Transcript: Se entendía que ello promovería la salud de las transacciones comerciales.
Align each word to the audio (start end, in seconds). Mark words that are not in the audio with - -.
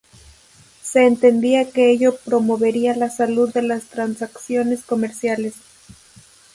Se 0.81 1.05
entendía 1.05 1.69
que 1.69 1.91
ello 1.91 2.17
promovería 2.25 2.95
la 2.95 3.11
salud 3.11 3.53
de 3.53 3.61
las 3.61 3.83
transacciones 3.83 4.81
comerciales. 4.83 5.53